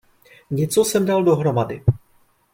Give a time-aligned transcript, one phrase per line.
[0.49, 1.81] Něco jsem dal dohromady.